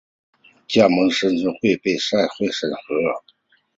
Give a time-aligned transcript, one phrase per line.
[0.67, 2.95] 加盟申请会被赛会审核。